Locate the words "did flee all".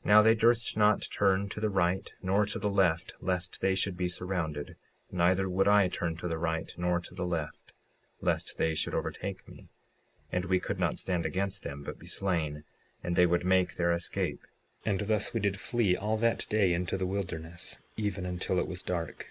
15.40-16.18